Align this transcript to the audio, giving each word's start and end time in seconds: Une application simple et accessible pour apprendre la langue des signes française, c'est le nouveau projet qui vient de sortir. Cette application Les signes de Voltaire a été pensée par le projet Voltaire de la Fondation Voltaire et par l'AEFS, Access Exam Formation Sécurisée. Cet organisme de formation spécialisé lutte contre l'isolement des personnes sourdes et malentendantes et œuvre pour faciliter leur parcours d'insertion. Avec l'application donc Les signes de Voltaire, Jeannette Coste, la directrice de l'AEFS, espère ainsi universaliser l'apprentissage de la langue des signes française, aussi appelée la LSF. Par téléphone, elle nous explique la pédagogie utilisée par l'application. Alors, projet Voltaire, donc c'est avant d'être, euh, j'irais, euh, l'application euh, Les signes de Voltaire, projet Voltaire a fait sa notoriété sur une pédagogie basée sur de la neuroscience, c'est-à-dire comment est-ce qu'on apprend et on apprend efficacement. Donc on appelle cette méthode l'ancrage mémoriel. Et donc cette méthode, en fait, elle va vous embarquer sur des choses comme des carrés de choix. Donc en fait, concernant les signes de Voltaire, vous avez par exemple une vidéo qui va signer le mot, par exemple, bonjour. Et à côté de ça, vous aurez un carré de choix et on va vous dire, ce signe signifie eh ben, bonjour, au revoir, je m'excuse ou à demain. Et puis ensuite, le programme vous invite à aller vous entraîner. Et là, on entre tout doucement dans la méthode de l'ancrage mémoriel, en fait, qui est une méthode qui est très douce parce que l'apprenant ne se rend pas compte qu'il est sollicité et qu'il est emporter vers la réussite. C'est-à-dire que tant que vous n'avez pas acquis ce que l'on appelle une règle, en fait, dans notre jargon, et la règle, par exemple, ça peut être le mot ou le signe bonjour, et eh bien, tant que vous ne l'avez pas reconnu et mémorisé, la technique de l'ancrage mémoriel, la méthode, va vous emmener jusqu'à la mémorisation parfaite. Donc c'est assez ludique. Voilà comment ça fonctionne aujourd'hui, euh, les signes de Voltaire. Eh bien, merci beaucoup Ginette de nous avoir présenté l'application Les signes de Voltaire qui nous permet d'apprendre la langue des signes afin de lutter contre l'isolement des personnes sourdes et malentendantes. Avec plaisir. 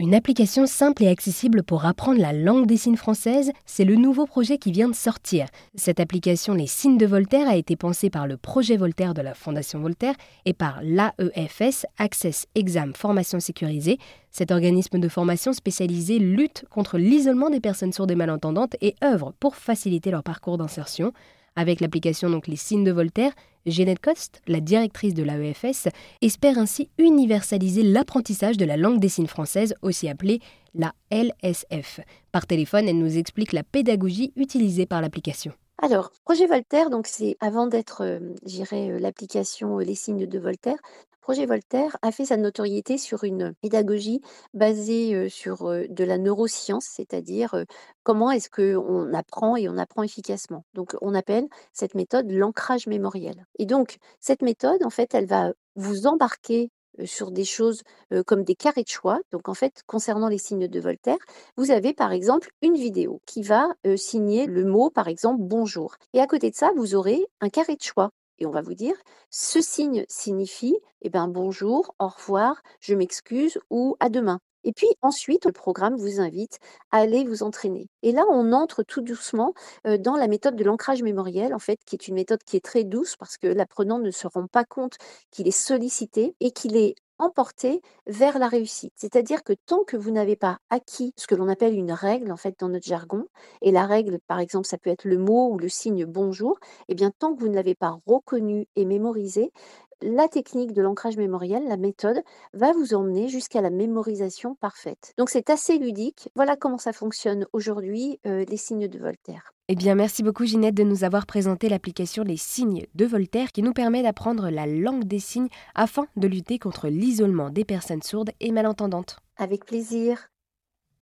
Une 0.00 0.14
application 0.14 0.66
simple 0.66 1.02
et 1.02 1.08
accessible 1.08 1.64
pour 1.64 1.84
apprendre 1.84 2.20
la 2.20 2.32
langue 2.32 2.66
des 2.66 2.76
signes 2.76 2.94
française, 2.94 3.50
c'est 3.66 3.84
le 3.84 3.96
nouveau 3.96 4.26
projet 4.26 4.56
qui 4.56 4.70
vient 4.70 4.88
de 4.88 4.94
sortir. 4.94 5.48
Cette 5.74 5.98
application 5.98 6.54
Les 6.54 6.68
signes 6.68 6.98
de 6.98 7.04
Voltaire 7.04 7.48
a 7.48 7.56
été 7.56 7.74
pensée 7.74 8.08
par 8.08 8.28
le 8.28 8.36
projet 8.36 8.76
Voltaire 8.76 9.12
de 9.12 9.22
la 9.22 9.34
Fondation 9.34 9.80
Voltaire 9.80 10.14
et 10.44 10.52
par 10.52 10.78
l'AEFS, 10.84 11.84
Access 11.98 12.46
Exam 12.54 12.94
Formation 12.94 13.40
Sécurisée. 13.40 13.98
Cet 14.30 14.52
organisme 14.52 15.00
de 15.00 15.08
formation 15.08 15.52
spécialisé 15.52 16.20
lutte 16.20 16.64
contre 16.70 16.96
l'isolement 16.96 17.50
des 17.50 17.58
personnes 17.58 17.92
sourdes 17.92 18.12
et 18.12 18.14
malentendantes 18.14 18.76
et 18.80 18.94
œuvre 19.02 19.34
pour 19.40 19.56
faciliter 19.56 20.12
leur 20.12 20.22
parcours 20.22 20.58
d'insertion. 20.58 21.12
Avec 21.56 21.80
l'application 21.80 22.30
donc 22.30 22.46
Les 22.46 22.54
signes 22.54 22.84
de 22.84 22.92
Voltaire, 22.92 23.32
Jeannette 23.70 24.00
Coste, 24.00 24.42
la 24.46 24.60
directrice 24.60 25.14
de 25.14 25.22
l'AEFS, 25.22 25.88
espère 26.22 26.58
ainsi 26.58 26.90
universaliser 26.98 27.82
l'apprentissage 27.82 28.56
de 28.56 28.64
la 28.64 28.76
langue 28.76 29.00
des 29.00 29.08
signes 29.08 29.26
française, 29.26 29.74
aussi 29.82 30.08
appelée 30.08 30.40
la 30.74 30.92
LSF. 31.10 32.00
Par 32.32 32.46
téléphone, 32.46 32.88
elle 32.88 32.98
nous 32.98 33.18
explique 33.18 33.52
la 33.52 33.62
pédagogie 33.62 34.32
utilisée 34.36 34.86
par 34.86 35.00
l'application. 35.00 35.52
Alors, 35.80 36.10
projet 36.24 36.46
Voltaire, 36.46 36.90
donc 36.90 37.06
c'est 37.06 37.36
avant 37.40 37.66
d'être, 37.66 38.02
euh, 38.02 38.18
j'irais, 38.44 38.90
euh, 38.90 38.98
l'application 38.98 39.78
euh, 39.78 39.84
Les 39.84 39.94
signes 39.94 40.26
de 40.26 40.38
Voltaire, 40.38 40.78
projet 41.20 41.46
Voltaire 41.46 41.96
a 42.02 42.10
fait 42.10 42.24
sa 42.24 42.36
notoriété 42.36 42.98
sur 42.98 43.22
une 43.22 43.54
pédagogie 43.60 44.20
basée 44.54 45.28
sur 45.28 45.68
de 45.68 46.04
la 46.04 46.16
neuroscience, 46.16 46.86
c'est-à-dire 46.86 47.54
comment 48.02 48.30
est-ce 48.30 48.48
qu'on 48.48 49.12
apprend 49.12 49.54
et 49.56 49.68
on 49.68 49.76
apprend 49.76 50.02
efficacement. 50.02 50.64
Donc 50.72 50.96
on 51.02 51.14
appelle 51.14 51.46
cette 51.74 51.94
méthode 51.94 52.30
l'ancrage 52.30 52.86
mémoriel. 52.86 53.44
Et 53.58 53.66
donc 53.66 53.98
cette 54.20 54.40
méthode, 54.40 54.82
en 54.84 54.90
fait, 54.90 55.12
elle 55.14 55.26
va 55.26 55.52
vous 55.76 56.06
embarquer 56.06 56.70
sur 57.04 57.30
des 57.30 57.44
choses 57.44 57.82
comme 58.26 58.44
des 58.44 58.54
carrés 58.54 58.82
de 58.82 58.88
choix. 58.88 59.20
Donc 59.32 59.48
en 59.48 59.54
fait, 59.54 59.82
concernant 59.86 60.28
les 60.28 60.38
signes 60.38 60.68
de 60.68 60.80
Voltaire, 60.80 61.18
vous 61.56 61.70
avez 61.70 61.94
par 61.94 62.12
exemple 62.12 62.50
une 62.62 62.76
vidéo 62.76 63.20
qui 63.26 63.42
va 63.42 63.68
signer 63.96 64.46
le 64.46 64.64
mot, 64.64 64.90
par 64.90 65.08
exemple, 65.08 65.40
bonjour. 65.40 65.96
Et 66.12 66.20
à 66.20 66.26
côté 66.26 66.50
de 66.50 66.56
ça, 66.56 66.70
vous 66.76 66.94
aurez 66.94 67.26
un 67.40 67.48
carré 67.48 67.76
de 67.76 67.82
choix 67.82 68.10
et 68.38 68.46
on 68.46 68.50
va 68.50 68.62
vous 68.62 68.74
dire, 68.74 68.94
ce 69.30 69.60
signe 69.60 70.04
signifie 70.08 70.76
eh 71.02 71.10
ben, 71.10 71.28
bonjour, 71.28 71.94
au 71.98 72.08
revoir, 72.08 72.62
je 72.80 72.94
m'excuse 72.94 73.58
ou 73.70 73.96
à 74.00 74.08
demain. 74.08 74.40
Et 74.68 74.72
puis 74.72 74.86
ensuite, 75.00 75.46
le 75.46 75.52
programme 75.52 75.96
vous 75.96 76.20
invite 76.20 76.58
à 76.90 76.98
aller 76.98 77.24
vous 77.24 77.42
entraîner. 77.42 77.88
Et 78.02 78.12
là, 78.12 78.24
on 78.30 78.52
entre 78.52 78.82
tout 78.82 79.00
doucement 79.00 79.54
dans 79.84 80.14
la 80.14 80.28
méthode 80.28 80.56
de 80.56 80.64
l'ancrage 80.64 81.02
mémoriel, 81.02 81.54
en 81.54 81.58
fait, 81.58 81.78
qui 81.86 81.96
est 81.96 82.06
une 82.06 82.14
méthode 82.16 82.42
qui 82.44 82.56
est 82.58 82.64
très 82.64 82.84
douce 82.84 83.16
parce 83.16 83.38
que 83.38 83.46
l'apprenant 83.46 83.98
ne 83.98 84.10
se 84.10 84.26
rend 84.26 84.46
pas 84.46 84.64
compte 84.64 84.98
qu'il 85.30 85.48
est 85.48 85.52
sollicité 85.52 86.36
et 86.40 86.50
qu'il 86.50 86.76
est 86.76 86.96
emporter 87.18 87.80
vers 88.06 88.38
la 88.38 88.48
réussite. 88.48 88.92
C'est-à-dire 88.96 89.42
que 89.44 89.52
tant 89.52 89.84
que 89.84 89.96
vous 89.96 90.10
n'avez 90.10 90.36
pas 90.36 90.58
acquis 90.70 91.12
ce 91.16 91.26
que 91.26 91.34
l'on 91.34 91.48
appelle 91.48 91.74
une 91.74 91.92
règle, 91.92 92.32
en 92.32 92.36
fait, 92.36 92.58
dans 92.58 92.68
notre 92.68 92.86
jargon, 92.86 93.26
et 93.62 93.72
la 93.72 93.86
règle, 93.86 94.18
par 94.26 94.40
exemple, 94.40 94.66
ça 94.66 94.78
peut 94.78 94.90
être 94.90 95.04
le 95.04 95.18
mot 95.18 95.50
ou 95.52 95.58
le 95.58 95.68
signe 95.68 96.04
bonjour, 96.04 96.58
et 96.62 96.92
eh 96.92 96.94
bien, 96.94 97.10
tant 97.18 97.34
que 97.34 97.40
vous 97.40 97.48
ne 97.48 97.54
l'avez 97.54 97.74
pas 97.74 97.98
reconnu 98.06 98.66
et 98.76 98.84
mémorisé, 98.84 99.52
la 100.00 100.28
technique 100.28 100.72
de 100.72 100.82
l'ancrage 100.82 101.16
mémoriel, 101.16 101.66
la 101.66 101.76
méthode, 101.76 102.22
va 102.52 102.72
vous 102.72 102.94
emmener 102.94 103.28
jusqu'à 103.28 103.60
la 103.60 103.70
mémorisation 103.70 104.54
parfaite. 104.54 105.12
Donc 105.18 105.28
c'est 105.30 105.50
assez 105.50 105.78
ludique. 105.78 106.30
Voilà 106.36 106.56
comment 106.56 106.78
ça 106.78 106.92
fonctionne 106.92 107.46
aujourd'hui, 107.52 108.20
euh, 108.26 108.44
les 108.48 108.56
signes 108.56 108.88
de 108.88 108.98
Voltaire. 108.98 109.52
Eh 109.70 109.76
bien, 109.76 109.94
merci 109.94 110.22
beaucoup 110.22 110.46
Ginette 110.46 110.74
de 110.74 110.82
nous 110.82 111.04
avoir 111.04 111.26
présenté 111.26 111.68
l'application 111.68 112.24
Les 112.24 112.38
signes 112.38 112.86
de 112.94 113.04
Voltaire 113.04 113.52
qui 113.52 113.62
nous 113.62 113.74
permet 113.74 114.02
d'apprendre 114.02 114.48
la 114.48 114.66
langue 114.66 115.04
des 115.04 115.18
signes 115.18 115.50
afin 115.74 116.06
de 116.16 116.26
lutter 116.26 116.58
contre 116.58 116.88
l'isolement 116.88 117.50
des 117.50 117.66
personnes 117.66 118.00
sourdes 118.00 118.30
et 118.40 118.50
malentendantes. 118.50 119.18
Avec 119.36 119.66
plaisir. 119.66 120.30